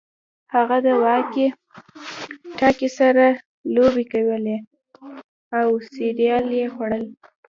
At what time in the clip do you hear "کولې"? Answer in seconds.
4.11-4.57